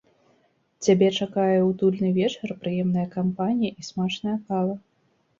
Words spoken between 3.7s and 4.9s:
і смачная кава.